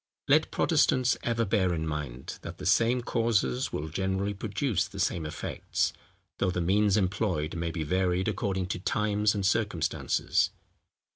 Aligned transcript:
Let 0.27 0.49
Protestants 0.49 1.15
ever 1.21 1.45
bear 1.45 1.75
in 1.75 1.85
mind, 1.85 2.39
that 2.41 2.57
the 2.57 2.65
same 2.65 3.01
causes 3.03 3.71
will 3.71 3.87
generally 3.87 4.33
produce 4.33 4.87
the 4.87 4.99
same 4.99 5.27
effects, 5.27 5.93
though 6.39 6.49
the 6.49 6.59
means 6.59 6.97
employed 6.97 7.55
may 7.55 7.69
be 7.69 7.83
varied 7.83 8.27
according 8.27 8.65
to 8.69 8.79
times 8.79 9.35
and 9.35 9.45
circumstances. 9.45 10.49